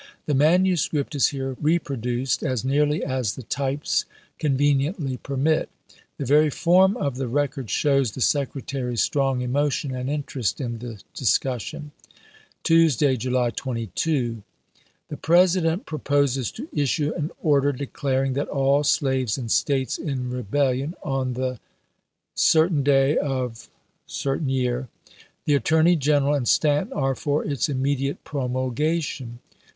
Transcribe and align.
The 0.25 0.33
manu 0.33 0.77
script 0.77 1.13
is 1.13 1.27
here 1.27 1.55
reproduced 1.61 2.41
as 2.41 2.65
nearly 2.65 3.03
as 3.05 3.35
the 3.35 3.43
types 3.43 4.05
conveniently 4.39 5.17
permit. 5.17 5.69
The 6.17 6.25
very 6.25 6.49
form 6.49 6.97
of 6.97 7.17
the 7.17 7.27
record 7.27 7.67
128 7.69 7.69
ABKAHAM 7.69 7.85
LINCOLN 7.85 7.85
Chap. 7.85 8.01
VI. 8.01 8.01
sliows 8.01 8.13
the 8.15 8.27
Secretary's 8.27 9.01
strong 9.03 9.41
emotion 9.41 9.95
and 9.95 10.09
interest 10.09 10.59
in 10.59 10.79
the 10.79 10.99
discussion: 11.13 11.91
Tuesday, 12.63 13.15
July 13.15 13.51
22. 13.51 14.41
The 15.09 15.17
President 15.17 15.85
proposes 15.85 16.51
to 16.53 16.67
issue 16.73 17.13
an 17.15 17.29
order 17.43 17.71
declaring 17.71 18.33
that, 18.33 18.47
all 18.47 18.83
slaves 18.83 19.37
in 19.37 19.49
States 19.49 19.99
in 19.99 20.31
rebellion 20.31 20.95
on 21.03 21.33
the 21.33 21.59
day 22.81 23.17
of 23.19 23.69
The 24.07 25.53
Attorney 25.53 25.95
G 25.95 26.09
eneral 26.11 26.35
and 26.37 26.47
Stanton 26.47 26.91
are 26.91 27.13
for 27.13 27.45
its 27.45 27.67
immedi 27.67 28.09
ate 28.09 28.23
promulgation. 28.23 29.37